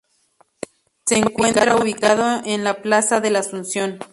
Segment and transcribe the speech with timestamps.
[1.05, 3.99] Se encuentra ubicado en la Plaza de la Asunción.